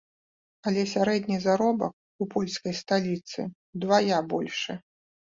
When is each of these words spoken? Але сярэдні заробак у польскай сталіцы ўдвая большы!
Але 0.69 0.83
сярэдні 0.91 1.35
заробак 1.41 1.93
у 2.25 2.27
польскай 2.33 2.73
сталіцы 2.77 3.39
ўдвая 3.75 4.17
большы! 4.33 4.73